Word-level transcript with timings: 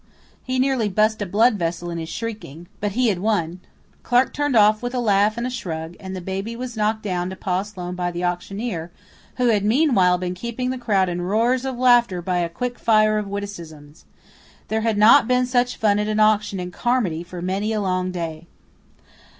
He 0.41 0.57
nearly 0.57 0.89
bust 0.89 1.21
a 1.21 1.27
blood 1.27 1.59
vessel 1.59 1.91
in 1.91 1.99
his 1.99 2.09
shrieking, 2.09 2.67
but 2.79 2.93
he 2.93 3.09
had 3.09 3.19
won. 3.19 3.59
Clarke 4.01 4.33
turned 4.33 4.55
off 4.55 4.81
with 4.81 4.95
a 4.95 4.99
laugh 4.99 5.37
and 5.37 5.45
a 5.45 5.49
shrug, 5.51 5.95
and 5.99 6.15
the 6.15 6.21
baby 6.21 6.55
was 6.55 6.75
knocked 6.75 7.03
down 7.03 7.29
to 7.29 7.35
Pa 7.35 7.61
Sloane 7.61 7.93
by 7.93 8.09
the 8.09 8.23
auctioneer, 8.25 8.89
who 9.35 9.49
had 9.49 9.63
meanwhile 9.63 10.17
been 10.17 10.33
keeping 10.33 10.71
the 10.71 10.79
crowd 10.79 11.07
in 11.07 11.21
roars 11.21 11.65
of 11.65 11.77
laughter 11.77 12.19
by 12.19 12.39
a 12.39 12.49
quick 12.49 12.79
fire 12.79 13.19
of 13.19 13.27
witticisms. 13.27 14.05
There 14.69 14.81
had 14.81 14.97
not 14.97 15.27
been 15.27 15.45
such 15.45 15.77
fun 15.77 15.99
at 15.99 16.07
an 16.07 16.19
auction 16.19 16.59
in 16.59 16.71
Carmody 16.71 17.21
for 17.21 17.39
many 17.39 17.71
a 17.71 17.79
long 17.79 18.09
day. 18.09 18.47